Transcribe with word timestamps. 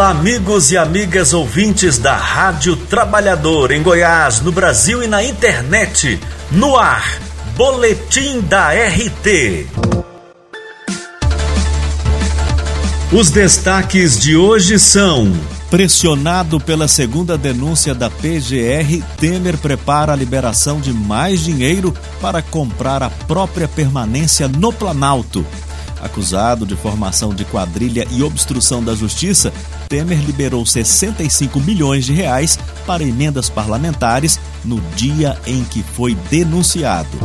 Olá, 0.00 0.12
amigos 0.12 0.72
e 0.72 0.78
amigas 0.78 1.34
ouvintes 1.34 1.98
da 1.98 2.16
Rádio 2.16 2.74
Trabalhador 2.74 3.70
em 3.70 3.82
Goiás, 3.82 4.40
no 4.40 4.50
Brasil 4.50 5.02
e 5.02 5.06
na 5.06 5.22
internet. 5.22 6.18
No 6.50 6.74
ar, 6.74 7.20
Boletim 7.54 8.40
da 8.40 8.70
RT. 8.70 9.66
Os 13.12 13.30
destaques 13.30 14.18
de 14.18 14.38
hoje 14.38 14.78
são. 14.78 15.30
Pressionado 15.70 16.58
pela 16.58 16.88
segunda 16.88 17.36
denúncia 17.36 17.94
da 17.94 18.08
PGR, 18.08 19.04
Temer 19.18 19.58
prepara 19.58 20.14
a 20.14 20.16
liberação 20.16 20.80
de 20.80 20.94
mais 20.94 21.40
dinheiro 21.40 21.94
para 22.22 22.40
comprar 22.40 23.02
a 23.02 23.10
própria 23.10 23.68
permanência 23.68 24.48
no 24.48 24.72
Planalto. 24.72 25.44
Acusado 26.02 26.64
de 26.64 26.74
formação 26.76 27.34
de 27.34 27.44
quadrilha 27.44 28.06
e 28.10 28.22
obstrução 28.22 28.82
da 28.82 28.94
justiça, 28.94 29.52
Temer 29.88 30.20
liberou 30.20 30.64
65 30.64 31.60
milhões 31.60 32.04
de 32.04 32.12
reais 32.12 32.58
para 32.86 33.02
emendas 33.02 33.50
parlamentares 33.50 34.40
no 34.64 34.80
dia 34.96 35.38
em 35.46 35.62
que 35.64 35.82
foi 35.82 36.14
denunciado. 36.30 37.18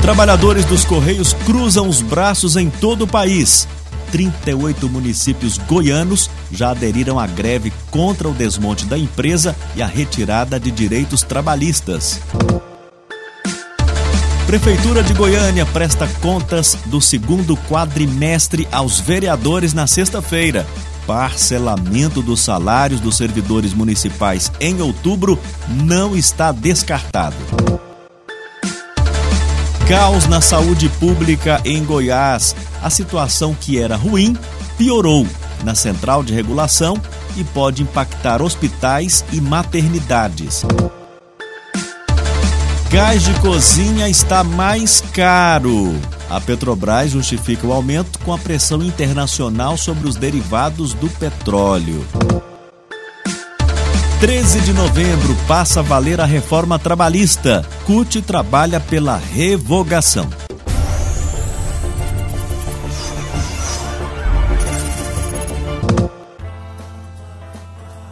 Trabalhadores 0.00 0.64
dos 0.64 0.84
Correios 0.84 1.34
cruzam 1.44 1.86
os 1.86 2.00
braços 2.00 2.56
em 2.56 2.70
todo 2.70 3.02
o 3.02 3.06
país. 3.06 3.68
38 4.10 4.88
municípios 4.88 5.58
goianos 5.58 6.30
já 6.50 6.70
aderiram 6.70 7.18
à 7.18 7.26
greve 7.26 7.70
contra 7.90 8.26
o 8.26 8.32
desmonte 8.32 8.86
da 8.86 8.96
empresa 8.96 9.54
e 9.76 9.82
a 9.82 9.86
retirada 9.86 10.58
de 10.58 10.70
direitos 10.70 11.22
trabalhistas. 11.22 12.20
Prefeitura 14.48 15.02
de 15.02 15.12
Goiânia 15.12 15.66
presta 15.66 16.08
contas 16.22 16.74
do 16.86 17.02
segundo 17.02 17.54
quadrimestre 17.54 18.66
aos 18.72 18.98
vereadores 18.98 19.74
na 19.74 19.86
sexta-feira. 19.86 20.66
Parcelamento 21.06 22.22
dos 22.22 22.40
salários 22.40 22.98
dos 22.98 23.18
servidores 23.18 23.74
municipais 23.74 24.50
em 24.58 24.80
outubro 24.80 25.38
não 25.68 26.16
está 26.16 26.50
descartado. 26.50 27.36
Caos 29.86 30.26
na 30.26 30.40
saúde 30.40 30.88
pública 30.98 31.60
em 31.62 31.84
Goiás. 31.84 32.56
A 32.82 32.88
situação 32.88 33.54
que 33.54 33.78
era 33.78 33.96
ruim 33.96 34.34
piorou 34.78 35.26
na 35.62 35.74
central 35.74 36.22
de 36.22 36.32
regulação 36.32 36.98
e 37.36 37.44
pode 37.44 37.82
impactar 37.82 38.40
hospitais 38.40 39.22
e 39.30 39.42
maternidades. 39.42 40.64
Gás 42.90 43.22
de 43.22 43.34
cozinha 43.40 44.08
está 44.08 44.42
mais 44.42 45.02
caro. 45.12 45.94
A 46.30 46.40
Petrobras 46.40 47.10
justifica 47.10 47.66
o 47.66 47.72
aumento 47.72 48.18
com 48.20 48.32
a 48.32 48.38
pressão 48.38 48.82
internacional 48.82 49.76
sobre 49.76 50.08
os 50.08 50.16
derivados 50.16 50.94
do 50.94 51.06
petróleo. 51.10 52.02
13 54.20 54.60
de 54.62 54.72
novembro 54.72 55.36
passa 55.46 55.80
a 55.80 55.82
valer 55.82 56.18
a 56.18 56.24
reforma 56.24 56.78
trabalhista. 56.78 57.62
CUT 57.84 58.22
trabalha 58.22 58.80
pela 58.80 59.18
revogação. 59.18 60.47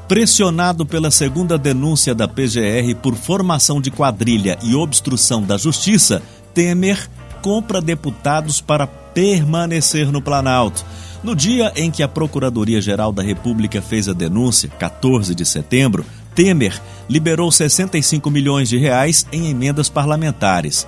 Pressionado 0.08 0.86
pela 0.86 1.10
segunda 1.10 1.58
denúncia 1.58 2.14
da 2.14 2.28
PGR 2.28 2.94
por 3.02 3.16
formação 3.16 3.80
de 3.80 3.90
quadrilha 3.90 4.56
e 4.62 4.72
obstrução 4.72 5.42
da 5.42 5.58
justiça, 5.58 6.22
Temer 6.54 7.10
compra 7.42 7.80
deputados 7.80 8.60
para 8.60 8.86
permanecer 8.86 10.12
no 10.12 10.22
Planalto. 10.22 10.84
No 11.24 11.34
dia 11.34 11.72
em 11.74 11.90
que 11.90 12.04
a 12.04 12.08
Procuradoria-Geral 12.08 13.10
da 13.10 13.20
República 13.20 13.82
fez 13.82 14.08
a 14.08 14.12
denúncia, 14.12 14.68
14 14.68 15.34
de 15.34 15.44
setembro, 15.44 16.06
Temer 16.36 16.80
liberou 17.08 17.50
65 17.50 18.30
milhões 18.30 18.68
de 18.68 18.76
reais 18.76 19.26
em 19.32 19.50
emendas 19.50 19.88
parlamentares. 19.88 20.86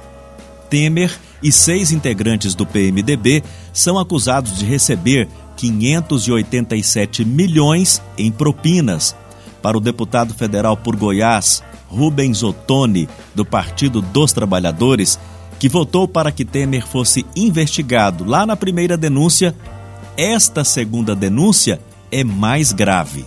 Temer 0.70 1.18
e 1.42 1.50
seis 1.50 1.90
integrantes 1.90 2.54
do 2.54 2.64
PMDB 2.64 3.42
são 3.72 3.98
acusados 3.98 4.58
de 4.58 4.64
receber 4.64 5.28
587 5.58 7.24
milhões 7.24 8.00
em 8.16 8.30
propinas. 8.30 9.14
Para 9.60 9.76
o 9.76 9.80
deputado 9.80 10.32
federal 10.32 10.76
por 10.76 10.94
Goiás, 10.94 11.64
Rubens 11.88 12.44
Ottoni, 12.44 13.08
do 13.34 13.44
Partido 13.44 14.00
dos 14.00 14.32
Trabalhadores, 14.32 15.18
que 15.58 15.68
votou 15.68 16.06
para 16.06 16.30
que 16.30 16.44
Temer 16.44 16.86
fosse 16.86 17.26
investigado 17.34 18.24
lá 18.24 18.46
na 18.46 18.56
primeira 18.56 18.96
denúncia, 18.96 19.52
esta 20.16 20.62
segunda 20.62 21.14
denúncia 21.16 21.80
é 22.12 22.22
mais 22.22 22.72
grave. 22.72 23.26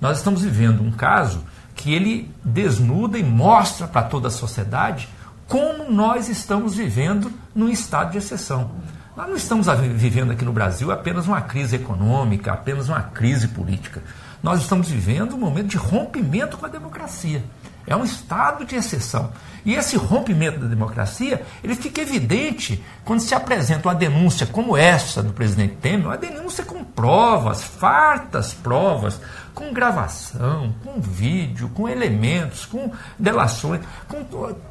Nós 0.00 0.18
estamos 0.18 0.42
vivendo 0.42 0.80
um 0.80 0.92
caso 0.92 1.42
que 1.74 1.92
ele 1.92 2.30
desnuda 2.44 3.18
e 3.18 3.24
mostra 3.24 3.88
para 3.88 4.02
toda 4.02 4.28
a 4.28 4.30
sociedade 4.30 5.08
como 5.48 5.90
nós 5.90 6.28
estamos 6.28 6.76
vivendo 6.76 7.32
num 7.54 7.68
estado 7.68 8.12
de 8.12 8.18
exceção. 8.18 8.70
Nós 9.16 9.28
não 9.28 9.36
estamos 9.36 9.66
vivendo 9.94 10.32
aqui 10.32 10.44
no 10.44 10.52
Brasil 10.52 10.92
apenas 10.92 11.26
uma 11.26 11.40
crise 11.40 11.76
econômica, 11.76 12.52
apenas 12.52 12.90
uma 12.90 13.00
crise 13.00 13.48
política. 13.48 14.02
Nós 14.42 14.60
estamos 14.60 14.90
vivendo 14.90 15.34
um 15.34 15.38
momento 15.38 15.68
de 15.68 15.78
rompimento 15.78 16.58
com 16.58 16.66
a 16.66 16.68
democracia. 16.68 17.42
É 17.86 17.96
um 17.96 18.04
estado 18.04 18.66
de 18.66 18.76
exceção. 18.76 19.32
E 19.64 19.74
esse 19.74 19.96
rompimento 19.96 20.58
da 20.58 20.66
democracia, 20.66 21.42
ele 21.64 21.74
fica 21.74 22.02
evidente 22.02 22.84
quando 23.06 23.20
se 23.20 23.34
apresenta 23.34 23.88
uma 23.88 23.94
denúncia 23.94 24.46
como 24.46 24.76
essa 24.76 25.22
do 25.22 25.32
presidente 25.32 25.76
Temer, 25.76 26.08
uma 26.08 26.18
denúncia 26.18 26.64
com 26.64 26.84
provas, 26.84 27.62
fartas 27.62 28.52
provas, 28.52 29.18
com 29.54 29.72
gravação, 29.72 30.74
com 30.84 31.00
vídeo, 31.00 31.70
com 31.70 31.88
elementos, 31.88 32.66
com 32.66 32.92
delações, 33.18 33.80
com 34.08 34.22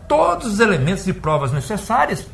todos 0.08 0.54
os 0.54 0.60
elementos 0.60 1.06
de 1.06 1.14
provas 1.14 1.52
necessárias 1.52 2.28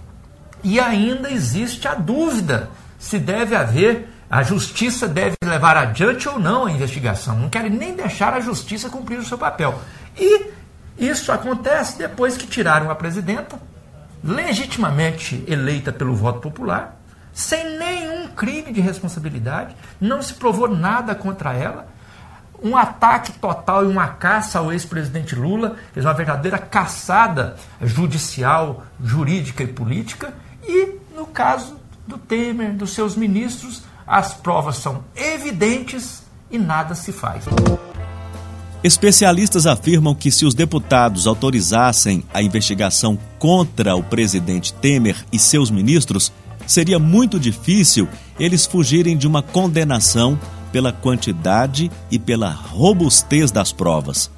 e 0.63 0.79
ainda 0.79 1.29
existe 1.31 1.87
a 1.87 1.93
dúvida 1.93 2.69
se 2.99 3.17
deve 3.17 3.55
haver, 3.55 4.07
a 4.29 4.43
justiça 4.43 5.07
deve 5.07 5.35
levar 5.43 5.75
adiante 5.75 6.29
ou 6.29 6.39
não 6.39 6.65
a 6.65 6.71
investigação. 6.71 7.35
Não 7.35 7.49
querem 7.49 7.71
nem 7.71 7.95
deixar 7.95 8.33
a 8.33 8.39
justiça 8.39 8.89
cumprir 8.89 9.19
o 9.19 9.25
seu 9.25 9.37
papel. 9.37 9.81
E 10.17 10.51
isso 10.97 11.31
acontece 11.31 11.97
depois 11.97 12.37
que 12.37 12.45
tiraram 12.45 12.89
a 12.89 12.95
presidenta, 12.95 13.59
legitimamente 14.23 15.43
eleita 15.47 15.91
pelo 15.91 16.15
voto 16.15 16.39
popular, 16.39 17.01
sem 17.33 17.77
nenhum 17.77 18.27
crime 18.27 18.71
de 18.71 18.81
responsabilidade, 18.81 19.75
não 19.99 20.21
se 20.21 20.33
provou 20.33 20.67
nada 20.67 21.15
contra 21.15 21.53
ela. 21.53 21.87
Um 22.63 22.77
ataque 22.77 23.31
total 23.33 23.85
e 23.85 23.87
uma 23.87 24.09
caça 24.09 24.59
ao 24.59 24.71
ex-presidente 24.71 25.33
Lula, 25.33 25.75
fez 25.91 26.05
uma 26.05 26.13
verdadeira 26.13 26.59
caçada 26.59 27.55
judicial, 27.81 28.83
jurídica 29.03 29.63
e 29.63 29.67
política, 29.67 30.31
e 30.67 30.95
no 31.15 31.25
caso 31.25 31.75
do 32.07 32.17
Temer, 32.17 32.73
dos 32.73 32.91
seus 32.91 33.15
ministros, 33.15 33.83
as 34.05 34.33
provas 34.33 34.77
são 34.77 35.03
evidentes 35.15 36.23
e 36.49 36.57
nada 36.57 36.95
se 36.95 37.11
faz. 37.11 37.45
Especialistas 38.83 39.67
afirmam 39.67 40.15
que 40.15 40.31
se 40.31 40.43
os 40.43 40.55
deputados 40.55 41.27
autorizassem 41.27 42.23
a 42.33 42.41
investigação 42.41 43.17
contra 43.37 43.95
o 43.95 44.01
presidente 44.01 44.73
Temer 44.73 45.15
e 45.31 45.37
seus 45.37 45.69
ministros, 45.69 46.31
seria 46.65 46.97
muito 46.97 47.39
difícil 47.39 48.07
eles 48.39 48.65
fugirem 48.65 49.15
de 49.15 49.27
uma 49.27 49.43
condenação 49.43 50.39
pela 50.71 50.91
quantidade 50.91 51.91
e 52.09 52.17
pela 52.17 52.49
robustez 52.49 53.51
das 53.51 53.71
provas. 53.71 54.31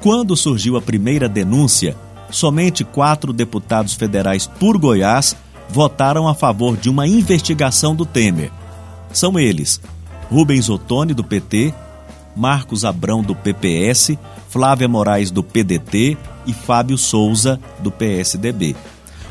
Quando 0.00 0.36
surgiu 0.36 0.76
a 0.76 0.82
primeira 0.82 1.28
denúncia, 1.28 1.96
somente 2.30 2.84
quatro 2.84 3.32
deputados 3.32 3.92
federais 3.92 4.46
por 4.46 4.78
Goiás 4.78 5.36
votaram 5.72 6.28
a 6.28 6.34
favor 6.34 6.76
de 6.76 6.90
uma 6.90 7.08
investigação 7.08 7.96
do 7.96 8.04
Temer. 8.04 8.52
São 9.12 9.38
eles: 9.38 9.80
Rubens 10.30 10.68
Ottoni, 10.68 11.14
do 11.14 11.24
PT, 11.24 11.74
Marcos 12.36 12.84
Abrão, 12.84 13.22
do 13.22 13.34
PPS, 13.34 14.18
Flávia 14.48 14.86
Moraes, 14.86 15.30
do 15.30 15.42
PDT 15.42 16.16
e 16.46 16.52
Fábio 16.52 16.98
Souza, 16.98 17.58
do 17.80 17.90
PSDB. 17.90 18.76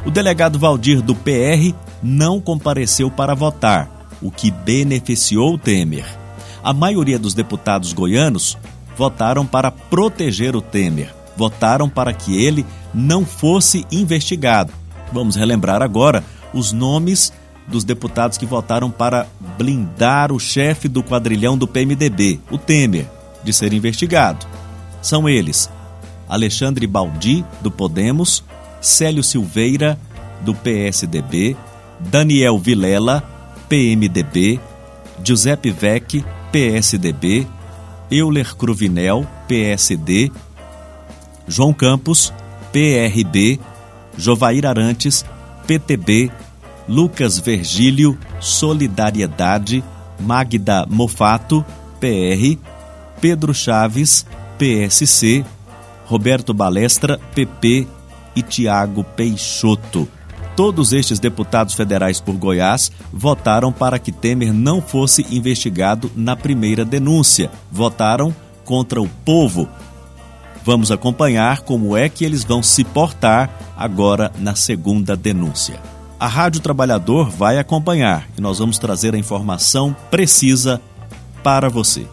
O 0.04 0.10
delegado 0.10 0.58
Valdir, 0.58 1.02
do 1.02 1.14
PR, 1.14 1.76
não 2.02 2.42
compareceu 2.42 3.12
para 3.12 3.36
votar, 3.36 4.10
o 4.20 4.32
que 4.32 4.50
beneficiou 4.50 5.54
o 5.54 5.58
Temer. 5.60 6.06
A 6.64 6.74
maioria 6.74 7.20
dos 7.20 7.36
deputados 7.36 7.94
goianos 7.94 8.58
votaram 8.98 9.46
para 9.46 9.70
proteger 9.70 10.56
o 10.56 10.62
Temer, 10.62 11.14
votaram 11.38 11.88
para 11.88 12.14
que 12.14 12.44
ele 12.44 12.66
não 12.94 13.26
fosse 13.26 13.86
investigado 13.92 14.81
Vamos 15.12 15.36
relembrar 15.36 15.82
agora 15.82 16.24
os 16.54 16.72
nomes 16.72 17.32
dos 17.68 17.84
deputados 17.84 18.38
que 18.38 18.46
votaram 18.46 18.90
para 18.92 19.28
blindar 19.58 20.32
o 20.32 20.40
chefe 20.40 20.88
do 20.88 21.04
quadrilhão 21.04 21.58
do 21.58 21.68
PMDB, 21.68 22.40
o 22.50 22.58
Temer, 22.58 23.08
de 23.44 23.54
ser 23.54 23.74
investigado. 23.74 24.46
São 25.02 25.28
eles: 25.28 25.70
Alexandre 26.28 26.86
Baldi, 26.88 27.46
do 27.62 27.72
Podemos, 27.72 28.44
Célio 28.80 29.24
Silveira, 29.24 29.98
do 30.42 30.54
PSDB, 30.54 31.56
Daniel 32.00 32.58
Vilela, 32.58 33.24
PMDB, 33.70 34.60
Giuseppe 35.24 35.72
Vecchi, 35.72 36.26
PSDB, 36.52 37.48
Euler 38.10 38.56
Cruvinel, 38.56 39.26
PSD, 39.48 40.32
João 41.48 41.74
Campos, 41.74 42.34
PRB, 42.72 43.60
Jovair 44.18 44.66
Arantes, 44.66 45.26
PTB, 45.68 46.32
Lucas 46.88 47.40
Vergílio, 47.40 48.18
Solidariedade, 48.40 49.84
Magda 50.20 50.86
Mofato, 50.90 51.66
PR, 52.00 52.58
Pedro 53.20 53.54
Chaves, 53.54 54.26
PSC, 54.58 55.46
Roberto 56.06 56.54
Balestra, 56.54 57.20
PP 57.34 57.88
e 58.36 58.42
Tiago 58.42 59.04
Peixoto. 59.04 60.08
Todos 60.56 60.92
estes 60.92 61.20
deputados 61.20 61.74
federais 61.74 62.20
por 62.20 62.36
Goiás 62.36 62.92
votaram 63.12 63.72
para 63.72 63.98
que 63.98 64.12
Temer 64.12 64.54
não 64.54 64.82
fosse 64.82 65.26
investigado 65.32 66.12
na 66.16 66.36
primeira 66.36 66.84
denúncia. 66.84 67.50
Votaram 67.72 68.36
contra 68.66 69.02
o 69.02 69.08
povo. 69.08 69.70
Vamos 70.64 70.92
acompanhar 70.92 71.62
como 71.62 71.98
é 71.98 72.08
que 72.08 72.24
eles 72.24 72.44
vão 72.44 72.62
se 72.62 72.84
portar 72.84 73.50
agora 73.76 74.32
na 74.38 74.56
segunda 74.56 75.16
denúncia. 75.16 75.80
A 76.20 76.28
Rádio 76.28 76.62
Trabalhador 76.62 77.30
vai 77.30 77.58
acompanhar 77.58 78.28
e 78.38 78.42
nós 78.42 78.60
vamos 78.60 78.78
trazer 78.78 79.16
a 79.16 79.18
informação 79.18 79.96
precisa 80.12 80.80
para 81.44 81.68
você. 81.68 82.06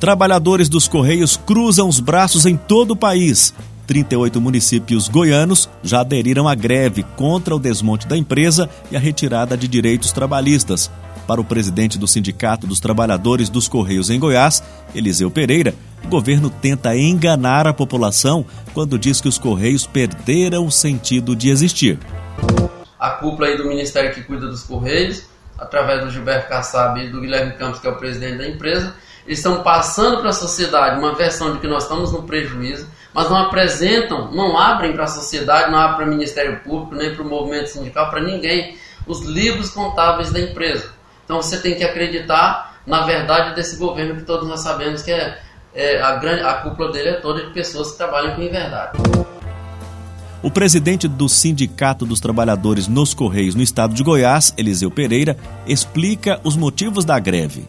Trabalhadores 0.00 0.68
dos 0.68 0.86
Correios 0.86 1.36
cruzam 1.36 1.88
os 1.88 1.98
braços 1.98 2.44
em 2.44 2.56
todo 2.56 2.90
o 2.90 2.96
país. 2.96 3.54
38 3.86 4.40
municípios 4.40 5.08
goianos 5.08 5.68
já 5.82 6.00
aderiram 6.00 6.48
à 6.48 6.54
greve 6.54 7.02
contra 7.16 7.54
o 7.54 7.58
desmonte 7.58 8.06
da 8.06 8.16
empresa 8.16 8.68
e 8.90 8.96
a 8.96 9.00
retirada 9.00 9.56
de 9.56 9.68
direitos 9.68 10.12
trabalhistas. 10.12 10.90
Para 11.26 11.40
o 11.40 11.44
presidente 11.44 11.98
do 11.98 12.06
Sindicato 12.06 12.66
dos 12.66 12.80
Trabalhadores 12.80 13.48
dos 13.48 13.66
Correios 13.66 14.10
em 14.10 14.18
Goiás, 14.18 14.62
Eliseu 14.94 15.30
Pereira, 15.30 15.74
o 16.04 16.08
governo 16.08 16.50
tenta 16.50 16.94
enganar 16.96 17.66
a 17.66 17.72
população 17.72 18.44
quando 18.74 18.98
diz 18.98 19.20
que 19.20 19.28
os 19.28 19.38
Correios 19.38 19.86
perderam 19.86 20.66
o 20.66 20.70
sentido 20.70 21.34
de 21.34 21.48
existir. 21.48 21.98
A 22.98 23.10
cúpula 23.10 23.48
aí 23.48 23.56
do 23.56 23.66
Ministério 23.66 24.12
que 24.12 24.22
cuida 24.22 24.46
dos 24.46 24.62
Correios, 24.62 25.24
através 25.58 26.04
do 26.04 26.10
Gilberto 26.10 26.48
Kassab 26.48 27.00
e 27.00 27.10
do 27.10 27.20
Guilherme 27.20 27.52
Campos, 27.54 27.80
que 27.80 27.86
é 27.86 27.90
o 27.90 27.96
presidente 27.96 28.38
da 28.38 28.48
empresa, 28.48 28.94
eles 29.26 29.38
estão 29.38 29.62
passando 29.62 30.18
para 30.18 30.30
a 30.30 30.34
sociedade 30.34 30.98
uma 30.98 31.14
versão 31.14 31.52
de 31.52 31.58
que 31.58 31.66
nós 31.66 31.84
estamos 31.84 32.12
no 32.12 32.22
prejuízo, 32.24 32.86
mas 33.14 33.30
não 33.30 33.36
apresentam, 33.36 34.32
não 34.32 34.58
abrem 34.58 34.92
para 34.92 35.04
a 35.04 35.06
sociedade, 35.06 35.70
não 35.70 35.78
abrem 35.78 35.96
para 35.96 36.06
o 36.06 36.08
Ministério 36.08 36.60
Público, 36.60 36.96
nem 36.96 37.14
para 37.14 37.22
o 37.22 37.28
movimento 37.28 37.68
sindical, 37.68 38.10
para 38.10 38.20
ninguém, 38.20 38.76
os 39.06 39.22
livros 39.22 39.70
contábeis 39.70 40.32
da 40.32 40.40
empresa. 40.40 40.92
Então 41.24 41.40
você 41.40 41.58
tem 41.58 41.76
que 41.76 41.84
acreditar 41.84 42.80
na 42.86 43.02
verdade 43.02 43.54
desse 43.54 43.76
governo 43.76 44.16
que 44.16 44.22
todos 44.22 44.48
nós 44.48 44.60
sabemos 44.60 45.00
que 45.02 45.12
é, 45.12 45.38
é 45.72 46.02
a, 46.02 46.16
grande, 46.16 46.42
a 46.42 46.54
cúpula 46.54 46.92
dele 46.92 47.10
é 47.10 47.20
toda 47.20 47.46
de 47.46 47.52
pessoas 47.52 47.92
que 47.92 47.98
trabalham 47.98 48.34
com 48.34 48.42
inverdade. 48.42 48.98
O 50.42 50.50
presidente 50.50 51.08
do 51.08 51.26
Sindicato 51.26 52.04
dos 52.04 52.20
Trabalhadores 52.20 52.86
nos 52.86 53.14
Correios 53.14 53.54
no 53.54 53.62
estado 53.62 53.94
de 53.94 54.02
Goiás, 54.02 54.52
Eliseu 54.58 54.90
Pereira, 54.90 55.38
explica 55.66 56.38
os 56.44 56.54
motivos 56.54 57.04
da 57.04 57.18
greve 57.18 57.66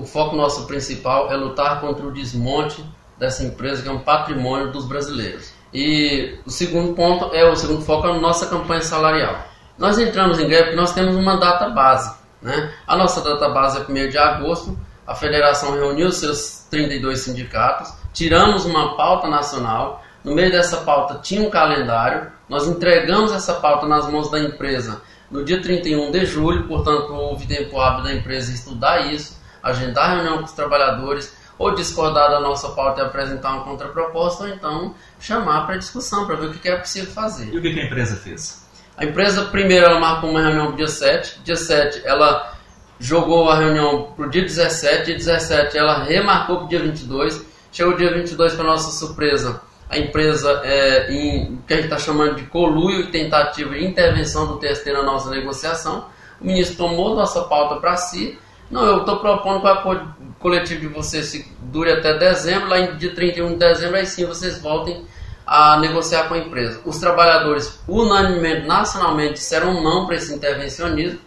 o 0.00 0.06
foco 0.06 0.34
nosso 0.34 0.66
principal 0.66 1.30
é 1.30 1.36
lutar 1.36 1.80
contra 1.80 2.06
o 2.06 2.12
desmonte 2.12 2.82
dessa 3.20 3.44
empresa 3.44 3.82
que 3.82 3.88
é 3.88 3.92
um 3.92 4.00
patrimônio 4.00 4.72
dos 4.72 4.86
brasileiros. 4.86 5.52
E 5.72 6.38
o 6.46 6.50
segundo 6.50 6.94
ponto 6.94 7.34
é 7.34 7.44
o 7.44 7.54
segundo 7.54 7.82
foco 7.82 8.08
é 8.08 8.10
a 8.10 8.14
nossa 8.14 8.46
campanha 8.46 8.80
salarial. 8.80 9.44
Nós 9.78 9.98
entramos 9.98 10.40
em 10.40 10.48
greve 10.48 10.64
porque 10.64 10.76
nós 10.76 10.94
temos 10.94 11.14
uma 11.14 11.36
data 11.36 11.68
base. 11.68 12.18
Né? 12.40 12.72
A 12.86 12.96
nossa 12.96 13.20
data 13.20 13.50
base 13.50 13.78
é 13.78 13.82
1 13.82 14.08
de 14.08 14.16
agosto. 14.18 14.76
A 15.06 15.14
federação 15.14 15.74
reuniu 15.74 16.10
seus 16.10 16.66
32 16.70 17.20
sindicatos, 17.20 17.92
tiramos 18.12 18.64
uma 18.64 18.96
pauta 18.96 19.28
nacional. 19.28 20.02
No 20.24 20.34
meio 20.34 20.50
dessa 20.50 20.78
pauta 20.78 21.20
tinha 21.22 21.46
um 21.46 21.50
calendário. 21.50 22.32
Nós 22.48 22.66
entregamos 22.66 23.32
essa 23.32 23.54
pauta 23.54 23.86
nas 23.86 24.08
mãos 24.08 24.30
da 24.30 24.40
empresa 24.40 25.02
no 25.30 25.44
dia 25.44 25.62
31 25.62 26.10
de 26.10 26.26
julho, 26.26 26.66
portanto, 26.66 27.12
houve 27.12 27.46
tempo 27.46 27.78
hábil 27.80 28.02
da 28.02 28.12
empresa 28.12 28.52
estudar 28.52 29.12
isso 29.12 29.40
agendar 29.62 30.16
reunião 30.16 30.38
com 30.38 30.44
os 30.44 30.52
trabalhadores, 30.52 31.34
ou 31.60 31.74
discordar 31.74 32.30
da 32.30 32.40
nossa 32.40 32.70
pauta 32.70 33.02
e 33.02 33.04
apresentar 33.04 33.52
uma 33.52 33.64
contraproposta, 33.64 34.44
ou 34.44 34.48
então 34.48 34.94
chamar 35.20 35.66
para 35.66 35.76
discussão, 35.76 36.26
para 36.26 36.34
ver 36.36 36.46
o 36.46 36.52
que 36.54 36.66
é 36.66 36.76
possível 36.76 37.12
fazer. 37.12 37.52
E 37.52 37.58
o 37.58 37.60
que 37.60 37.68
a 37.68 37.84
empresa 37.84 38.16
fez? 38.16 38.66
A 38.96 39.04
empresa, 39.04 39.44
primeiro, 39.44 39.84
ela 39.84 40.00
marcou 40.00 40.30
uma 40.30 40.40
reunião 40.40 40.68
para 40.68 40.72
o 40.72 40.76
dia 40.78 40.88
7. 40.88 41.40
Dia 41.44 41.56
7, 41.56 42.00
ela 42.06 42.54
jogou 42.98 43.50
a 43.50 43.58
reunião 43.58 44.10
para 44.16 44.26
o 44.26 44.30
dia 44.30 44.40
17. 44.40 45.04
Dia 45.04 45.16
17, 45.16 45.76
ela 45.76 46.02
remarcou 46.02 46.56
para 46.56 46.64
o 46.64 46.68
dia 46.68 46.80
22. 46.80 47.44
Chegou 47.70 47.92
o 47.92 47.96
dia 47.96 48.10
22, 48.14 48.54
para 48.54 48.64
nossa 48.64 48.90
surpresa, 48.92 49.60
a 49.90 49.98
empresa, 49.98 50.62
é, 50.64 51.12
em 51.12 51.58
que 51.66 51.74
a 51.74 51.76
gente 51.76 51.84
está 51.84 51.98
chamando 51.98 52.36
de 52.36 52.44
coluio 52.44 53.02
e 53.02 53.10
tentativa 53.10 53.74
de 53.74 53.84
intervenção 53.84 54.46
do 54.46 54.58
TST 54.58 54.90
na 54.92 55.02
nossa 55.02 55.28
negociação. 55.28 56.06
O 56.40 56.46
ministro 56.46 56.78
tomou 56.78 57.14
nossa 57.14 57.42
pauta 57.42 57.76
para 57.76 57.98
si 57.98 58.38
não, 58.70 58.86
eu 58.86 58.98
estou 58.98 59.18
propondo 59.18 59.60
que 59.60 59.66
o 59.66 59.70
acordo 59.70 60.14
coletivo 60.38 60.80
de 60.80 60.86
vocês 60.86 61.44
dure 61.62 61.90
até 61.92 62.16
dezembro, 62.16 62.68
lá 62.68 62.78
em 62.78 62.96
dia 62.96 63.14
31 63.14 63.48
de 63.48 63.56
dezembro, 63.56 63.96
aí 63.96 64.06
sim 64.06 64.24
vocês 64.24 64.60
voltem 64.60 65.04
a 65.46 65.78
negociar 65.80 66.28
com 66.28 66.34
a 66.34 66.38
empresa. 66.38 66.80
Os 66.84 66.98
trabalhadores, 66.98 67.80
unanimemente, 67.88 68.66
nacionalmente, 68.68 69.34
disseram 69.34 69.82
não 69.82 70.06
para 70.06 70.14
esse 70.14 70.32
intervencionismo. 70.32 71.18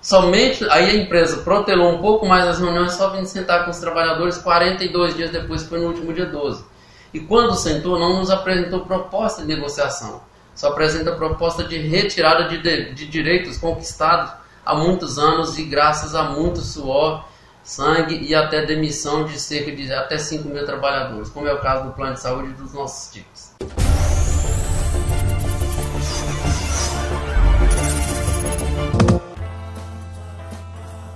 Somente 0.00 0.64
aí 0.70 0.90
a 0.90 0.94
empresa 0.94 1.42
protelou 1.42 1.92
um 1.92 1.98
pouco 1.98 2.24
mais 2.24 2.46
as 2.46 2.58
reuniões, 2.58 2.92
só 2.92 3.10
vindo 3.10 3.26
sentar 3.26 3.64
com 3.64 3.70
os 3.70 3.78
trabalhadores 3.78 4.38
42 4.38 5.14
dias 5.14 5.30
depois, 5.30 5.64
foi 5.64 5.80
no 5.80 5.88
último 5.88 6.14
dia 6.14 6.24
12. 6.24 6.64
E 7.12 7.20
quando 7.20 7.54
sentou, 7.54 7.98
não 7.98 8.18
nos 8.18 8.30
apresentou 8.30 8.80
proposta 8.80 9.42
de 9.42 9.48
negociação, 9.48 10.22
só 10.54 10.68
apresenta 10.68 11.12
proposta 11.12 11.64
de 11.64 11.76
retirada 11.76 12.48
de, 12.48 12.62
de, 12.62 12.94
de 12.94 13.06
direitos 13.06 13.58
conquistados 13.58 14.32
há 14.68 14.74
muitos 14.74 15.18
anos 15.18 15.58
e 15.58 15.64
graças 15.64 16.14
a 16.14 16.24
muito 16.24 16.60
suor, 16.60 17.24
sangue 17.64 18.22
e 18.22 18.34
até 18.34 18.66
demissão 18.66 19.24
de 19.24 19.40
cerca 19.40 19.74
de 19.74 19.90
até 19.90 20.18
5 20.18 20.46
mil 20.46 20.64
trabalhadores, 20.66 21.30
como 21.30 21.48
é 21.48 21.54
o 21.54 21.58
caso 21.58 21.86
do 21.86 21.92
plano 21.92 22.12
de 22.12 22.20
saúde 22.20 22.52
dos 22.52 22.74
nossos 22.74 23.10
tipos. 23.10 23.52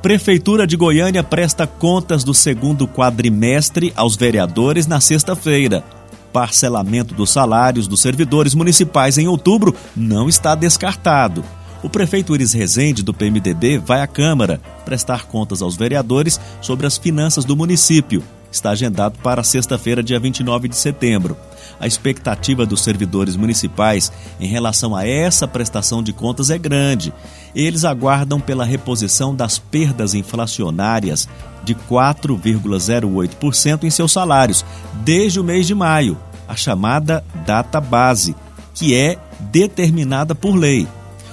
Prefeitura 0.01 0.67
de 0.67 0.77
Goiânia 0.77 1.23
presta 1.23 1.67
contas 1.67 2.25
do 2.25 2.33
segundo 2.33 2.89
quadrimestre 2.89 3.93
aos 3.95 4.17
vereadores 4.17 4.87
na 4.87 4.99
sexta-feira. 4.99 5.85
Parcelamento 6.33 7.15
dos 7.15 7.31
salários 7.31 7.87
dos 7.87 8.01
servidores 8.01 8.55
municipais 8.55 9.19
em 9.19 9.29
outubro 9.29 9.77
não 9.95 10.27
está 10.27 10.55
descartado. 10.55 11.45
O 11.83 11.91
prefeito 11.91 12.33
Iris 12.33 12.53
Rezende, 12.53 13.03
do 13.03 13.13
PMDB, 13.13 13.79
vai 13.79 14.03
à 14.03 14.07
Câmara 14.07 14.61
prestar 14.85 15.27
contas 15.27 15.61
aos 15.61 15.77
vereadores 15.77 16.41
sobre 16.61 16.87
as 16.87 16.97
finanças 16.97 17.45
do 17.45 17.57
município. 17.57 18.23
Está 18.53 18.71
agendado 18.71 19.19
para 19.19 19.43
sexta-feira, 19.43 20.01
dia 20.01 20.21
29 20.21 20.69
de 20.69 20.77
setembro. 20.77 21.37
A 21.81 21.87
expectativa 21.87 22.65
dos 22.65 22.85
servidores 22.85 23.35
municipais 23.35 24.13
em 24.39 24.47
relação 24.47 24.95
a 24.95 25.05
essa 25.05 25.49
prestação 25.49 26.05
de 26.05 26.13
contas 26.13 26.51
é 26.51 26.59
grande. 26.59 27.13
Eles 27.53 27.85
aguardam 27.85 28.39
pela 28.39 28.65
reposição 28.65 29.35
das 29.35 29.59
perdas 29.59 30.15
inflacionárias 30.15 31.29
de 31.65 31.75
4,08% 31.75 33.83
em 33.83 33.91
seus 33.91 34.13
salários 34.13 34.65
desde 35.03 35.41
o 35.41 35.45
mês 35.45 35.67
de 35.67 35.75
maio, 35.75 36.17
a 36.47 36.55
chamada 36.55 37.25
data 37.45 37.81
base, 37.81 38.37
que 38.73 38.95
é 38.95 39.19
determinada 39.51 40.33
por 40.33 40.55
lei 40.55 40.87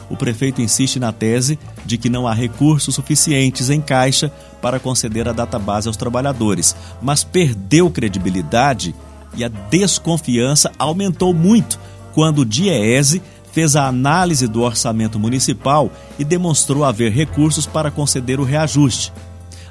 o 0.10 0.18
prefeito 0.18 0.62
insiste 0.62 1.00
na 1.00 1.12
tese 1.12 1.60
de 1.86 1.98
que 1.98 2.10
não 2.10 2.28
há 2.28 2.34
recursos 2.34 2.96
suficientes 2.96 3.70
em 3.70 3.80
caixa 3.80 4.32
para 4.62 4.80
conceder 4.80 5.28
a 5.28 5.34
data 5.34 5.60
base 5.60 5.88
aos 5.88 5.98
trabalhadores, 5.98 6.76
mas 7.02 7.24
perdeu 7.24 7.90
credibilidade 7.90 8.96
e 9.36 9.44
a 9.44 9.48
desconfiança 9.48 10.72
aumentou 10.78 11.34
muito 11.34 11.80
quando 12.14 12.40
o 12.40 12.46
DIEESE 12.46 13.22
fez 13.52 13.76
a 13.76 13.88
análise 13.88 14.48
do 14.48 14.62
orçamento 14.62 15.20
municipal 15.20 15.92
e 16.18 16.24
demonstrou 16.24 16.84
haver 16.84 17.12
recursos 17.12 17.66
para 17.66 17.92
conceder 17.92 18.40
o 18.40 18.44
reajuste. 18.44 19.12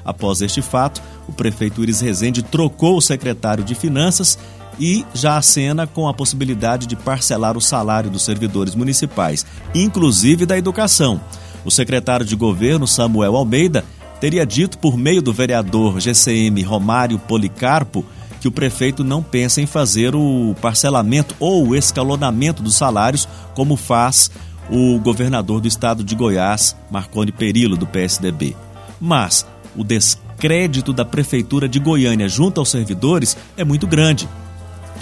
Após 0.03 0.41
este 0.41 0.61
fato, 0.61 1.01
o 1.27 1.31
prefeito 1.31 1.83
Iris 1.83 2.01
Rezende 2.01 2.41
trocou 2.41 2.97
o 2.97 3.01
secretário 3.01 3.63
de 3.63 3.75
Finanças 3.75 4.37
e 4.79 5.05
já 5.13 5.37
acena 5.37 5.85
com 5.85 6.07
a 6.07 6.13
possibilidade 6.13 6.87
de 6.87 6.95
parcelar 6.95 7.57
o 7.57 7.61
salário 7.61 8.09
dos 8.09 8.23
servidores 8.23 8.73
municipais, 8.73 9.45
inclusive 9.75 10.45
da 10.45 10.57
educação. 10.57 11.19
O 11.65 11.69
secretário 11.69 12.25
de 12.25 12.35
governo, 12.35 12.87
Samuel 12.87 13.35
Almeida, 13.35 13.83
teria 14.21 14.45
dito 14.45 14.77
por 14.77 14.97
meio 14.97 15.21
do 15.21 15.33
vereador 15.33 15.99
GCM 15.99 16.61
Romário 16.63 17.19
Policarpo 17.19 18.05
que 18.39 18.47
o 18.47 18.51
prefeito 18.51 19.03
não 19.03 19.21
pensa 19.21 19.61
em 19.61 19.65
fazer 19.65 20.15
o 20.15 20.55
parcelamento 20.61 21.35
ou 21.39 21.67
o 21.67 21.75
escalonamento 21.75 22.63
dos 22.63 22.75
salários, 22.75 23.27
como 23.53 23.75
faz 23.75 24.31
o 24.69 24.97
governador 24.99 25.59
do 25.59 25.67
estado 25.67 26.03
de 26.03 26.15
Goiás, 26.15 26.75
Marconi 26.89 27.33
Perillo, 27.33 27.75
do 27.75 27.85
PSDB. 27.85 28.55
Mas 28.99 29.45
o 29.75 29.83
descrédito 29.83 30.93
da 30.93 31.03
prefeitura 31.03 31.67
de 31.67 31.79
Goiânia 31.79 32.29
junto 32.29 32.61
aos 32.61 32.69
servidores 32.69 33.35
é 33.57 33.65
muito 33.65 33.85
grande 33.85 34.27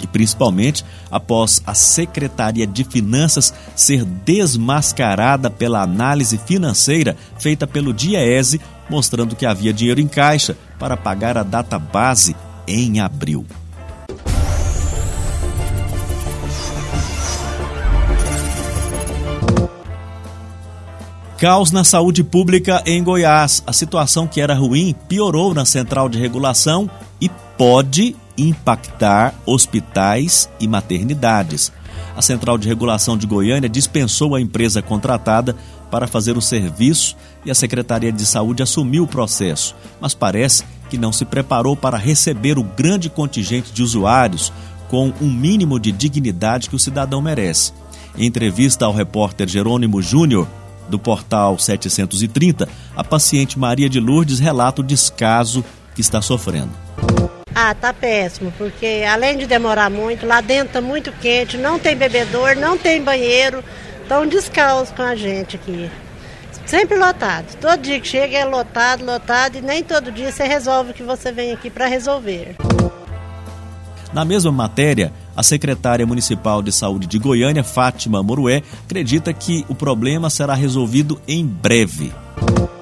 e 0.02 0.06
principalmente 0.06 0.84
após 1.10 1.62
a 1.66 1.74
Secretaria 1.74 2.66
de 2.66 2.84
Finanças 2.84 3.52
ser 3.74 4.04
desmascarada 4.04 5.50
pela 5.50 5.82
análise 5.82 6.38
financeira 6.38 7.16
feita 7.38 7.66
pelo 7.66 7.92
DIEESE, 7.92 8.60
mostrando 8.88 9.36
que 9.36 9.46
havia 9.46 9.72
dinheiro 9.72 10.00
em 10.00 10.08
caixa 10.08 10.56
para 10.78 10.96
pagar 10.96 11.36
a 11.36 11.42
data 11.42 11.78
base 11.78 12.34
em 12.66 13.00
abril. 13.00 13.46
Caos 21.38 21.70
na 21.70 21.84
saúde 21.84 22.24
pública 22.24 22.82
em 22.84 23.00
Goiás. 23.00 23.62
A 23.64 23.72
situação 23.72 24.26
que 24.26 24.40
era 24.40 24.56
ruim 24.56 24.92
piorou 25.08 25.54
na 25.54 25.64
central 25.64 26.08
de 26.08 26.18
regulação 26.18 26.90
e 27.20 27.28
pode 27.56 28.16
impactar 28.38 29.34
hospitais 29.44 30.48
e 30.60 30.68
maternidades. 30.68 31.72
A 32.16 32.22
Central 32.22 32.58
de 32.58 32.68
Regulação 32.68 33.16
de 33.16 33.26
Goiânia 33.26 33.68
dispensou 33.68 34.34
a 34.34 34.40
empresa 34.40 34.80
contratada 34.80 35.56
para 35.90 36.06
fazer 36.06 36.36
o 36.36 36.42
serviço 36.42 37.16
e 37.44 37.50
a 37.50 37.54
Secretaria 37.54 38.12
de 38.12 38.24
Saúde 38.26 38.62
assumiu 38.62 39.04
o 39.04 39.08
processo, 39.08 39.74
mas 40.00 40.14
parece 40.14 40.64
que 40.90 40.98
não 40.98 41.12
se 41.12 41.24
preparou 41.24 41.76
para 41.76 41.96
receber 41.96 42.58
o 42.58 42.62
grande 42.62 43.08
contingente 43.08 43.72
de 43.72 43.82
usuários 43.82 44.52
com 44.88 45.12
um 45.20 45.30
mínimo 45.30 45.78
de 45.78 45.92
dignidade 45.92 46.68
que 46.68 46.76
o 46.76 46.78
cidadão 46.78 47.20
merece. 47.20 47.72
Em 48.16 48.26
entrevista 48.26 48.84
ao 48.84 48.92
repórter 48.92 49.48
Jerônimo 49.48 50.00
Júnior, 50.02 50.48
do 50.88 50.98
portal 50.98 51.58
730, 51.58 52.68
a 52.96 53.04
paciente 53.04 53.58
Maria 53.58 53.88
de 53.88 54.00
Lourdes 54.00 54.38
relata 54.38 54.80
o 54.80 54.84
descaso 54.84 55.64
que 55.94 56.00
está 56.00 56.22
sofrendo. 56.22 56.72
Ah, 57.60 57.74
tá 57.74 57.92
péssimo, 57.92 58.52
porque 58.56 59.04
além 59.10 59.36
de 59.36 59.44
demorar 59.44 59.90
muito, 59.90 60.24
lá 60.24 60.40
dentro 60.40 60.74
tá 60.74 60.80
muito 60.80 61.10
quente, 61.10 61.56
não 61.56 61.76
tem 61.76 61.96
bebedor, 61.96 62.54
não 62.54 62.78
tem 62.78 63.02
banheiro, 63.02 63.64
tá 64.08 64.20
um 64.20 64.28
descalço 64.28 64.94
com 64.94 65.02
a 65.02 65.16
gente 65.16 65.56
aqui. 65.56 65.90
Sempre 66.64 66.96
lotado. 66.96 67.56
Todo 67.60 67.82
dia 67.82 67.98
que 67.98 68.06
chega 68.06 68.38
é 68.38 68.44
lotado, 68.44 69.04
lotado 69.04 69.58
e 69.58 69.60
nem 69.60 69.82
todo 69.82 70.12
dia 70.12 70.30
você 70.30 70.44
resolve 70.44 70.92
o 70.92 70.94
que 70.94 71.02
você 71.02 71.32
vem 71.32 71.50
aqui 71.50 71.68
para 71.68 71.88
resolver. 71.88 72.54
Na 74.12 74.24
mesma 74.24 74.52
matéria, 74.52 75.12
a 75.36 75.42
secretária 75.42 76.06
municipal 76.06 76.62
de 76.62 76.70
saúde 76.70 77.08
de 77.08 77.18
Goiânia, 77.18 77.64
Fátima 77.64 78.22
Morué, 78.22 78.62
acredita 78.84 79.32
que 79.32 79.66
o 79.68 79.74
problema 79.74 80.30
será 80.30 80.54
resolvido 80.54 81.20
em 81.26 81.44
breve 81.44 82.12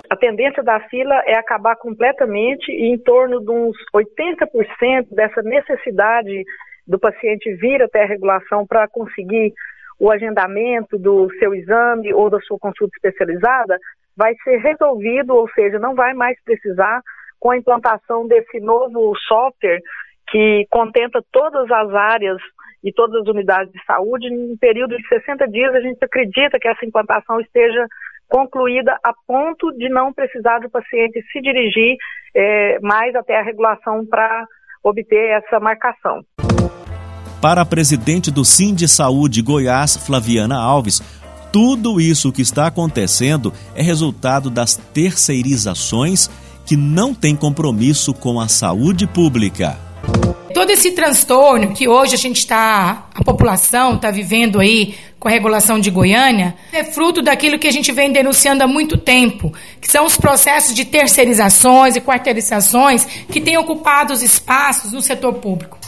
a 0.09 0.17
tendência 0.17 0.63
da 0.63 0.81
fila 0.89 1.15
é 1.27 1.35
acabar 1.35 1.77
completamente 1.77 2.71
e 2.71 2.93
em 2.93 2.99
torno 2.99 3.41
de 3.41 3.51
uns 3.51 3.77
80% 3.95 5.07
dessa 5.11 5.43
necessidade 5.43 6.45
do 6.87 6.99
paciente 6.99 7.53
vir 7.55 7.83
até 7.83 8.03
a 8.03 8.07
regulação 8.07 8.67
para 8.67 8.87
conseguir 8.89 9.53
o 9.99 10.11
agendamento 10.11 10.99
do 10.99 11.29
seu 11.39 11.55
exame 11.55 12.13
ou 12.13 12.31
da 12.31 12.39
sua 12.41 12.59
consulta 12.59 12.93
especializada 12.97 13.79
vai 14.17 14.35
ser 14.45 14.59
resolvido, 14.59 15.35
ou 15.35 15.49
seja, 15.51 15.79
não 15.79 15.95
vai 15.95 16.15
mais 16.15 16.43
precisar 16.45 17.03
com 17.39 17.51
a 17.51 17.57
implantação 17.57 18.27
desse 18.27 18.61
novo 18.61 19.15
software 19.27 19.81
que 20.29 20.67
contenta 20.71 21.23
todas 21.31 21.71
as 21.71 21.95
áreas 21.95 22.39
e 22.83 22.93
todas 22.93 23.23
as 23.23 23.29
unidades 23.29 23.73
de 23.73 23.85
saúde. 23.85 24.27
Em 24.27 24.53
um 24.53 24.57
período 24.57 24.97
de 24.97 25.07
60 25.09 25.47
dias, 25.49 25.75
a 25.75 25.81
gente 25.81 26.03
acredita 26.03 26.59
que 26.59 26.69
essa 26.69 26.85
implantação 26.85 27.41
esteja 27.41 27.87
concluída 28.29 28.99
a 29.05 29.13
ponto 29.27 29.73
de 29.77 29.89
não 29.89 30.13
precisar 30.13 30.59
do 30.59 30.71
paciente 30.71 31.23
se 31.33 31.41
dirigir 31.41 31.97
é, 32.35 32.79
mais 32.81 33.15
até 33.15 33.39
a 33.39 33.43
regulação 33.43 34.05
para 34.07 34.45
obter 34.83 35.31
essa 35.31 35.59
marcação. 35.59 36.23
Para 37.41 37.63
a 37.63 37.67
presidente 37.67 38.31
do 38.31 38.45
Sim 38.45 38.75
de 38.75 38.89
Saúde 38.89 39.43
Goiás, 39.43 39.97
Flaviana 39.97 40.59
Alves, 40.59 41.01
tudo 41.53 42.01
isso 42.01 42.33
que 42.33 42.43
está 42.43 42.67
acontecendo 42.67 43.53
é 43.75 43.83
resultado 43.83 44.51
das 44.51 44.77
terceirizações 44.77 46.29
que 46.67 46.77
não 46.77 47.15
têm 47.15 47.37
compromisso 47.37 48.13
com 48.13 48.41
a 48.41 48.49
saúde 48.49 49.07
pública 49.07 49.77
todo 50.57 50.71
esse 50.71 50.93
transtorno 50.93 51.75
que 51.75 51.87
hoje 51.87 52.15
a 52.15 52.19
gente 52.19 52.39
está, 52.39 53.09
a 53.15 53.23
população 53.23 53.97
está 53.97 54.11
vivendo 54.11 54.59
aí 54.59 54.95
com 55.27 55.29
a 55.29 55.33
regulação 55.33 55.81
de 55.81 55.91
Goiânia, 55.91 56.55
é 56.73 56.85
fruto 56.85 57.21
daquilo 57.21 57.59
que 57.59 57.67
a 57.67 57.73
gente 57.73 57.91
vem 57.91 58.13
denunciando 58.13 58.63
há 58.63 58.67
muito 58.69 58.97
tempo, 58.97 59.53
que 59.81 59.91
são 59.91 60.07
os 60.07 60.17
processos 60.17 60.73
de 60.73 60.85
terceirizações 60.85 61.97
e 61.97 62.01
quarteirizações 62.01 63.05
que 63.05 63.41
têm 63.41 63.59
ocupado 63.59 64.13
os 64.13 64.23
espaços 64.23 64.93
no 64.93 65.03
setor 65.03 65.35
público. 65.35 65.79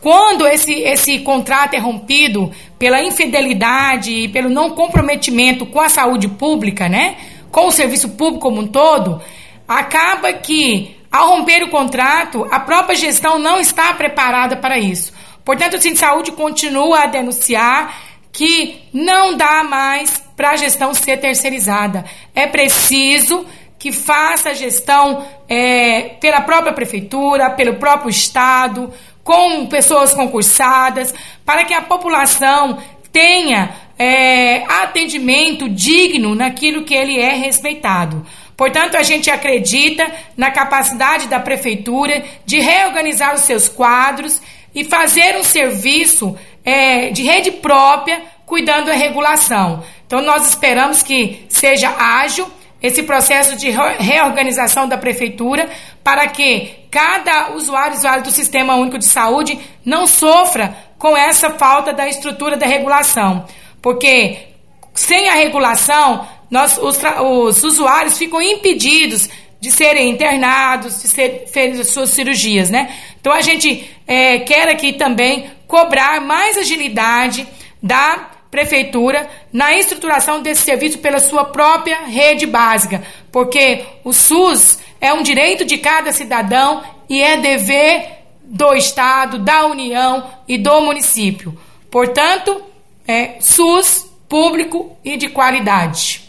Quando 0.00 0.46
esse, 0.46 0.72
esse 0.74 1.18
contrato 1.18 1.74
é 1.74 1.78
rompido 1.80 2.52
pela 2.78 3.02
infidelidade 3.02 4.12
e 4.12 4.28
pelo 4.28 4.48
não 4.48 4.70
comprometimento 4.70 5.66
com 5.66 5.80
a 5.80 5.88
saúde 5.88 6.28
pública, 6.28 6.88
né, 6.88 7.16
com 7.50 7.66
o 7.66 7.72
serviço 7.72 8.10
público 8.10 8.42
como 8.42 8.60
um 8.60 8.66
todo, 8.68 9.20
acaba 9.66 10.32
que 10.34 10.96
ao 11.10 11.30
romper 11.30 11.64
o 11.64 11.68
contrato, 11.68 12.46
a 12.48 12.60
própria 12.60 12.94
gestão 12.94 13.40
não 13.40 13.58
está 13.58 13.92
preparada 13.94 14.54
para 14.54 14.78
isso. 14.78 15.12
Portanto, 15.44 15.78
o 15.78 15.80
Cine 15.80 15.96
Saúde 15.96 16.30
continua 16.30 17.04
a 17.04 17.06
denunciar 17.06 18.07
que 18.32 18.82
não 18.92 19.36
dá 19.36 19.62
mais 19.64 20.22
para 20.36 20.50
a 20.50 20.56
gestão 20.56 20.94
ser 20.94 21.18
terceirizada. 21.18 22.04
É 22.34 22.46
preciso 22.46 23.46
que 23.78 23.92
faça 23.92 24.50
a 24.50 24.54
gestão 24.54 25.26
é, 25.48 26.16
pela 26.20 26.40
própria 26.40 26.72
prefeitura, 26.72 27.50
pelo 27.50 27.74
próprio 27.74 28.10
Estado, 28.10 28.92
com 29.22 29.66
pessoas 29.66 30.14
concursadas, 30.14 31.14
para 31.44 31.64
que 31.64 31.74
a 31.74 31.82
população 31.82 32.78
tenha 33.12 33.74
é, 33.98 34.64
atendimento 34.64 35.68
digno 35.68 36.34
naquilo 36.34 36.84
que 36.84 36.94
ele 36.94 37.18
é 37.18 37.34
respeitado. 37.34 38.26
Portanto, 38.56 38.96
a 38.96 39.02
gente 39.02 39.30
acredita 39.30 40.10
na 40.36 40.50
capacidade 40.50 41.28
da 41.28 41.38
prefeitura 41.38 42.24
de 42.44 42.58
reorganizar 42.58 43.34
os 43.34 43.42
seus 43.42 43.68
quadros 43.68 44.40
e 44.74 44.84
fazer 44.84 45.36
um 45.36 45.44
serviço 45.44 46.36
é, 46.68 47.10
de 47.10 47.22
rede 47.22 47.50
própria 47.50 48.20
cuidando 48.44 48.86
da 48.86 48.92
regulação. 48.92 49.82
Então, 50.06 50.20
nós 50.20 50.46
esperamos 50.46 51.02
que 51.02 51.46
seja 51.48 51.88
ágil 51.98 52.46
esse 52.82 53.02
processo 53.02 53.56
de 53.56 53.70
reorganização 53.70 54.86
da 54.86 54.98
prefeitura 54.98 55.68
para 56.04 56.28
que 56.28 56.70
cada 56.90 57.52
usuário, 57.54 57.96
usuário 57.96 58.22
do 58.22 58.30
Sistema 58.30 58.76
Único 58.76 58.98
de 58.98 59.06
Saúde 59.06 59.58
não 59.82 60.06
sofra 60.06 60.76
com 60.98 61.16
essa 61.16 61.50
falta 61.50 61.92
da 61.92 62.06
estrutura 62.06 62.56
da 62.56 62.66
regulação. 62.66 63.46
Porque 63.80 64.36
sem 64.94 65.28
a 65.28 65.34
regulação, 65.34 66.28
nós, 66.50 66.76
os, 66.76 66.98
os 67.22 67.64
usuários 67.64 68.18
ficam 68.18 68.42
impedidos 68.42 69.28
de 69.58 69.72
serem 69.72 70.10
internados, 70.10 71.00
de 71.02 71.08
ser 71.08 71.46
feitas 71.50 71.88
suas 71.88 72.10
cirurgias, 72.10 72.68
né? 72.70 72.94
Então 73.20 73.32
a 73.32 73.40
gente 73.40 73.90
é, 74.06 74.38
quer 74.40 74.68
aqui 74.68 74.92
também 74.92 75.50
cobrar 75.68 76.20
mais 76.20 76.58
agilidade 76.58 77.46
da 77.80 78.30
prefeitura 78.50 79.28
na 79.52 79.74
estruturação 79.74 80.42
desse 80.42 80.62
serviço 80.62 80.98
pela 80.98 81.20
sua 81.20 81.44
própria 81.44 82.06
rede 82.06 82.46
básica, 82.46 83.02
porque 83.30 83.84
o 84.02 84.12
SUS 84.12 84.78
é 85.00 85.12
um 85.12 85.22
direito 85.22 85.64
de 85.64 85.78
cada 85.78 86.10
cidadão 86.12 86.82
e 87.08 87.22
é 87.22 87.36
dever 87.36 88.18
do 88.42 88.74
Estado, 88.74 89.38
da 89.38 89.66
União 89.66 90.30
e 90.48 90.56
do 90.56 90.80
município. 90.80 91.56
Portanto, 91.90 92.62
é 93.06 93.36
SUS 93.40 94.10
público 94.28 94.96
e 95.04 95.16
de 95.16 95.28
qualidade. 95.28 96.27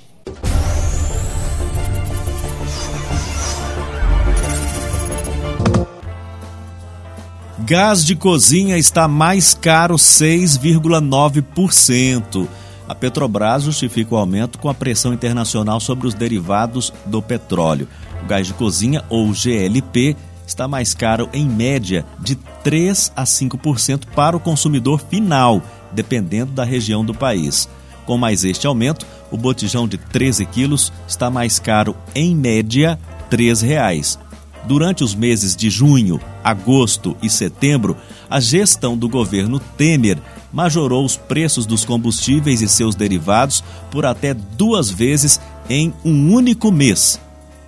Gás 7.70 8.04
de 8.04 8.16
cozinha 8.16 8.78
está 8.80 9.08
mais 9.08 9.54
caro 9.54 9.94
6,9%. 9.94 12.48
A 12.88 12.96
Petrobras 12.96 13.62
justifica 13.62 14.16
o 14.16 14.18
aumento 14.18 14.58
com 14.58 14.70
a 14.70 14.74
pressão 14.74 15.14
internacional 15.14 15.80
sobre 15.80 16.08
os 16.08 16.16
derivados 16.16 16.92
do 17.06 17.22
petróleo. 17.22 17.88
O 18.24 18.26
gás 18.26 18.48
de 18.48 18.56
cozinha, 18.56 19.06
ou 19.08 19.32
GLP, 19.32 20.16
está 20.48 20.68
mais 20.68 20.96
caro 20.96 21.30
em 21.32 21.48
média 21.48 22.04
de 22.20 22.34
3 22.64 23.12
a 23.16 23.24
5% 23.24 24.08
para 24.16 24.36
o 24.36 24.40
consumidor 24.40 25.00
final, 25.08 25.62
dependendo 25.92 26.52
da 26.52 26.64
região 26.64 27.06
do 27.06 27.14
país. 27.14 27.70
Com 28.04 28.18
mais 28.18 28.44
este 28.44 28.66
aumento, 28.66 29.06
o 29.30 29.38
botijão 29.38 29.88
de 29.88 30.00
13 30.00 30.44
quilos 30.48 30.92
está 31.08 31.30
mais 31.30 31.60
caro 31.60 31.96
em 32.16 32.36
média 32.36 33.00
R$ 33.30 33.38
3,00. 33.38 34.29
Durante 34.66 35.04
os 35.04 35.16
meses 35.16 35.56
de 35.56 35.70
junho, 35.70 36.20
agosto 36.44 37.16
e 37.22 37.30
setembro, 37.30 37.96
a 38.30 38.40
gestão 38.40 38.98
do 38.98 39.08
governo 39.08 39.60
Temer 39.60 40.20
majorou 40.52 41.06
os 41.06 41.16
preços 41.16 41.66
dos 41.66 41.86
combustíveis 41.86 42.62
e 42.62 42.68
seus 42.68 42.96
derivados 42.96 43.64
por 43.90 44.06
até 44.06 44.34
duas 44.34 44.90
vezes 44.90 45.40
em 45.70 45.94
um 46.04 46.34
único 46.34 46.72
mês. 46.72 47.20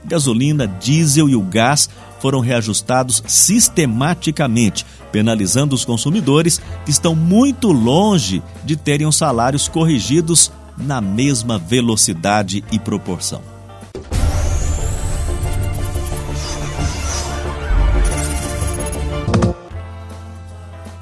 Gasolina, 0.03 0.67
diesel 0.67 1.29
e 1.29 1.35
o 1.35 1.41
gás 1.41 1.89
foram 2.19 2.39
reajustados 2.39 3.23
sistematicamente, 3.27 4.85
penalizando 5.11 5.75
os 5.75 5.85
consumidores 5.85 6.59
que 6.85 6.91
estão 6.91 7.15
muito 7.15 7.71
longe 7.71 8.41
de 8.63 8.75
terem 8.75 9.07
os 9.07 9.15
salários 9.15 9.67
corrigidos 9.67 10.51
na 10.77 11.01
mesma 11.01 11.57
velocidade 11.57 12.63
e 12.71 12.79
proporção. 12.79 13.50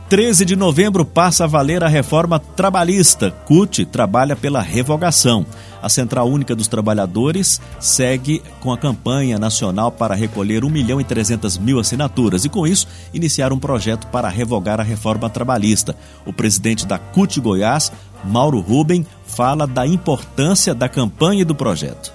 13 0.09 0.43
de 0.43 0.55
novembro 0.55 1.05
passa 1.05 1.43
a 1.43 1.47
valer 1.47 1.83
a 1.83 1.87
reforma 1.87 2.39
trabalhista. 2.39 3.29
CUT 3.29 3.85
trabalha 3.85 4.35
pela 4.35 4.59
revogação. 4.59 5.45
A 5.83 5.87
Central 5.87 6.27
Única 6.27 6.55
dos 6.55 6.67
Trabalhadores 6.67 7.61
segue 7.79 8.41
com 8.59 8.73
a 8.73 8.77
campanha 8.77 9.37
nacional 9.37 9.91
para 9.91 10.15
recolher 10.15 10.65
1 10.65 10.69
milhão 10.71 10.99
e 10.99 11.03
300 11.03 11.59
mil 11.59 11.79
assinaturas 11.79 12.43
e, 12.43 12.49
com 12.49 12.65
isso, 12.65 12.87
iniciar 13.13 13.53
um 13.53 13.59
projeto 13.59 14.07
para 14.07 14.27
revogar 14.29 14.79
a 14.79 14.83
reforma 14.83 15.29
trabalhista. 15.29 15.95
O 16.25 16.33
presidente 16.33 16.87
da 16.87 16.97
CUT 16.97 17.39
Goiás, 17.39 17.91
Mauro 18.23 18.61
Ruben, 18.61 19.05
fala 19.27 19.67
da 19.67 19.85
importância 19.85 20.73
da 20.73 20.89
campanha 20.89 21.43
e 21.43 21.45
do 21.45 21.53
projeto. 21.53 22.11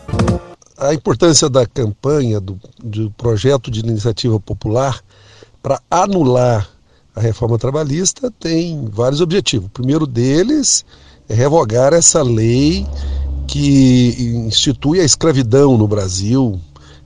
A 0.76 0.92
importância 0.92 1.48
da 1.48 1.64
campanha, 1.64 2.40
do, 2.40 2.58
do 2.82 3.08
projeto 3.12 3.70
de 3.70 3.78
iniciativa 3.78 4.40
popular 4.40 5.00
para 5.62 5.80
anular 5.88 6.73
a 7.14 7.20
reforma 7.20 7.58
trabalhista 7.58 8.30
tem 8.30 8.86
vários 8.90 9.20
objetivos. 9.20 9.68
O 9.68 9.70
primeiro 9.70 10.06
deles 10.06 10.84
é 11.28 11.34
revogar 11.34 11.92
essa 11.92 12.22
lei 12.22 12.86
que 13.46 14.16
institui 14.46 15.00
a 15.00 15.04
escravidão 15.04 15.78
no 15.78 15.86
Brasil 15.86 16.60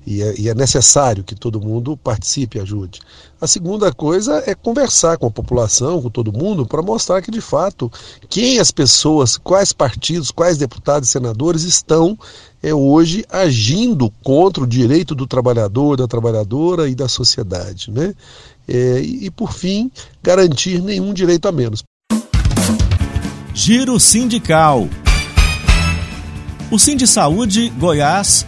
e 0.07 0.23
é, 0.23 0.35
e 0.41 0.49
é, 0.49 0.55
necessário 0.55 1.23
que 1.23 1.35
todo 1.35 1.61
mundo 1.61 1.95
participe 1.95 2.57
e 2.57 2.61
ajude. 2.63 3.01
A 3.39 3.47
segunda 3.47 3.93
coisa 3.93 4.43
é 4.47 4.55
conversar 4.55 5.19
com 5.19 5.27
a 5.27 5.31
população, 5.31 6.01
com 6.01 6.09
todo 6.09 6.33
mundo, 6.33 6.65
para 6.65 6.81
mostrar 6.81 7.21
que 7.21 7.31
de 7.31 7.43
fato 7.43 7.93
quem 8.27 8.59
as 8.59 8.71
pessoas, 8.71 9.37
quais 9.37 9.71
partidos, 9.71 10.31
quais 10.31 10.57
deputados 10.57 11.11
e 11.11 11.13
senadores 11.13 11.63
estão 11.65 12.19
é, 12.63 12.73
hoje 12.73 13.27
agindo 13.29 14.11
contra 14.25 14.65
o 14.65 14.67
direito 14.67 15.15
do 15.15 15.27
trabalhador, 15.27 15.99
da 15.99 16.09
trabalhadora 16.09 16.89
e 16.89 16.95
da 16.95 17.07
sociedade. 17.07 17.91
Né? 17.91 18.15
É, 18.69 19.01
e, 19.01 19.31
por 19.31 19.55
fim, 19.55 19.91
garantir 20.23 20.83
nenhum 20.83 21.15
direito 21.15 21.49
a 21.49 21.53
menos. 21.53 21.83
Giro 23.55 23.99
Sindical. 23.99 24.89
O 26.71 26.79
Sind 26.79 27.05
Saúde 27.07 27.71
Goiás 27.71 28.45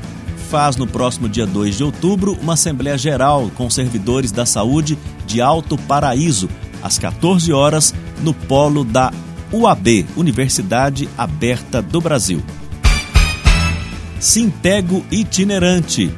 faz 0.50 0.76
no 0.76 0.86
próximo 0.86 1.28
dia 1.28 1.46
2 1.46 1.78
de 1.78 1.84
outubro 1.84 2.36
uma 2.42 2.52
Assembleia 2.52 2.98
Geral 2.98 3.50
com 3.56 3.70
servidores 3.70 4.30
da 4.30 4.44
saúde 4.44 4.98
de 5.26 5.40
Alto 5.40 5.78
Paraíso, 5.78 6.50
às 6.82 6.98
14 6.98 7.52
horas, 7.52 7.94
no 8.22 8.34
polo 8.34 8.84
da 8.84 9.12
UAB, 9.52 10.06
Universidade 10.16 11.08
Aberta 11.16 11.80
do 11.80 12.00
Brasil. 12.00 12.42
Sintego 14.20 15.04
Itinerante. 15.10 16.12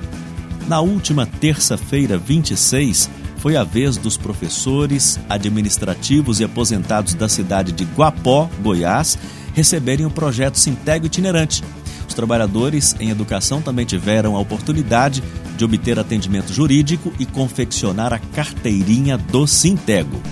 Na 0.66 0.80
última 0.80 1.24
terça-feira, 1.24 2.18
26, 2.18 3.08
foi 3.42 3.56
a 3.56 3.64
vez 3.64 3.96
dos 3.96 4.16
professores, 4.16 5.18
administrativos 5.28 6.38
e 6.38 6.44
aposentados 6.44 7.12
da 7.14 7.28
cidade 7.28 7.72
de 7.72 7.84
Guapó, 7.84 8.48
Goiás, 8.62 9.18
receberem 9.52 10.06
o 10.06 10.10
projeto 10.10 10.60
Sintego 10.60 11.06
Itinerante. 11.06 11.64
Os 12.06 12.14
trabalhadores 12.14 12.94
em 13.00 13.10
educação 13.10 13.60
também 13.60 13.84
tiveram 13.84 14.36
a 14.36 14.38
oportunidade 14.38 15.24
de 15.56 15.64
obter 15.64 15.98
atendimento 15.98 16.52
jurídico 16.52 17.12
e 17.18 17.26
confeccionar 17.26 18.12
a 18.12 18.20
carteirinha 18.20 19.18
do 19.18 19.44
Sintego. 19.44 20.22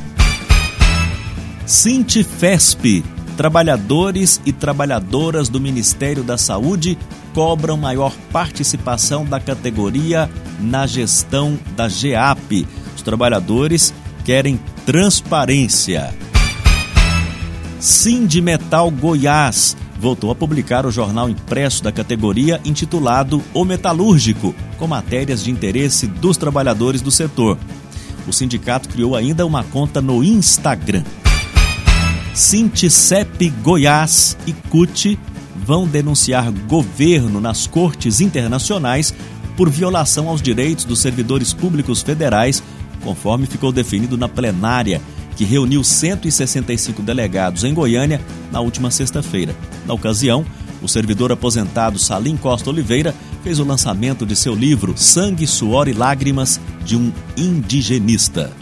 Sintefesp 1.66 3.02
trabalhadores 3.40 4.38
e 4.44 4.52
trabalhadoras 4.52 5.48
do 5.48 5.58
Ministério 5.58 6.22
da 6.22 6.36
Saúde 6.36 6.98
cobram 7.32 7.74
maior 7.74 8.12
participação 8.30 9.24
da 9.24 9.40
categoria 9.40 10.28
na 10.60 10.86
gestão 10.86 11.58
da 11.74 11.88
GEAP, 11.88 12.68
os 13.00 13.02
trabalhadores 13.02 13.92
querem 14.24 14.60
transparência. 14.84 16.14
Sindimetal 17.80 18.90
Goiás 18.90 19.76
voltou 19.98 20.30
a 20.30 20.34
publicar 20.34 20.84
o 20.84 20.90
jornal 20.90 21.28
impresso 21.28 21.82
da 21.82 21.90
categoria 21.90 22.60
intitulado 22.64 23.42
O 23.54 23.64
Metalúrgico, 23.64 24.54
com 24.78 24.86
matérias 24.86 25.42
de 25.42 25.50
interesse 25.50 26.06
dos 26.06 26.36
trabalhadores 26.36 27.00
do 27.00 27.10
setor. 27.10 27.58
O 28.26 28.32
sindicato 28.32 28.88
criou 28.88 29.16
ainda 29.16 29.46
uma 29.46 29.64
conta 29.64 30.00
no 30.00 30.22
Instagram. 30.22 31.02
Sinticep 32.34 33.48
Goiás 33.62 34.36
e 34.46 34.52
CUT 34.52 35.18
vão 35.56 35.86
denunciar 35.86 36.50
governo 36.50 37.40
nas 37.40 37.66
cortes 37.66 38.20
internacionais 38.20 39.12
por 39.56 39.68
violação 39.68 40.28
aos 40.28 40.40
direitos 40.40 40.84
dos 40.84 41.00
servidores 41.00 41.52
públicos 41.52 42.02
federais 42.02 42.62
conforme 43.02 43.46
ficou 43.46 43.72
definido 43.72 44.16
na 44.16 44.28
plenária, 44.28 45.00
que 45.36 45.44
reuniu 45.44 45.82
165 45.82 47.02
delegados 47.02 47.64
em 47.64 47.72
Goiânia 47.72 48.20
na 48.52 48.60
última 48.60 48.90
sexta-feira. 48.90 49.54
Na 49.86 49.94
ocasião, 49.94 50.44
o 50.82 50.88
servidor 50.88 51.32
aposentado 51.32 51.98
Salim 51.98 52.36
Costa 52.36 52.70
Oliveira 52.70 53.14
fez 53.42 53.58
o 53.58 53.64
lançamento 53.64 54.26
de 54.26 54.36
seu 54.36 54.54
livro 54.54 54.94
Sangue, 54.96 55.46
Suor 55.46 55.88
e 55.88 55.92
Lágrimas 55.92 56.60
de 56.84 56.96
um 56.96 57.12
Indigenista. 57.36 58.52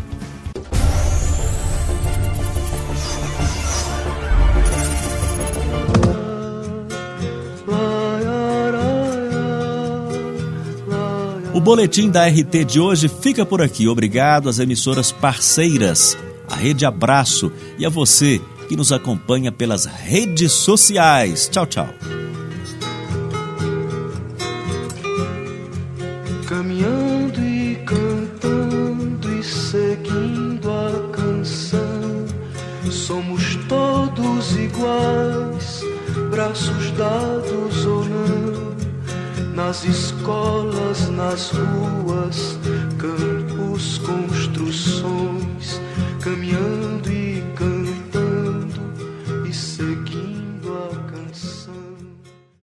Boletim 11.68 12.08
da 12.08 12.26
RT 12.26 12.64
de 12.64 12.80
hoje 12.80 13.08
fica 13.08 13.44
por 13.44 13.60
aqui. 13.60 13.86
Obrigado 13.86 14.48
às 14.48 14.58
emissoras 14.58 15.12
parceiras, 15.12 16.16
a 16.48 16.56
Rede 16.56 16.86
Abraço 16.86 17.52
e 17.78 17.84
a 17.84 17.90
você 17.90 18.40
que 18.70 18.74
nos 18.74 18.90
acompanha 18.90 19.52
pelas 19.52 19.84
redes 19.84 20.50
sociais. 20.50 21.46
Tchau, 21.46 21.66
tchau. 21.66 21.88
Caminhando 26.48 27.38
e 27.38 27.76
cantando 27.84 29.38
e 29.38 29.44
seguindo 29.44 30.70
a 30.70 31.10
canção, 31.12 32.24
somos 32.90 33.56
todos 33.68 34.56
iguais, 34.56 35.82
braços 36.30 36.90
dados 36.92 37.67
nas 39.68 39.84
escolas, 39.84 41.10
nas 41.10 41.50
ruas, 41.50 42.57